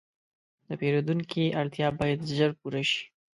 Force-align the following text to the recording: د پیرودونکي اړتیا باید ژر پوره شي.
د 0.67 0.69
پیرودونکي 0.79 1.43
اړتیا 1.59 1.87
باید 1.99 2.19
ژر 2.35 2.51
پوره 2.59 2.81
شي. 2.89 3.03